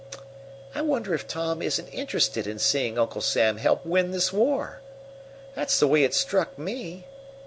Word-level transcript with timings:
I 0.73 0.81
wonder 0.81 1.13
if 1.13 1.27
Tom 1.27 1.61
isn't 1.61 1.87
interested 1.89 2.47
in 2.47 2.57
seeing 2.57 2.97
Uncle 2.97 3.21
Sam 3.21 3.57
help 3.57 3.85
win 3.85 4.09
this 4.09 4.33
war? 4.33 4.81
That's 5.53 5.79
the 5.79 5.85
way 5.85 6.03
it 6.03 6.15
struck 6.15 6.57
me. 6.57 7.05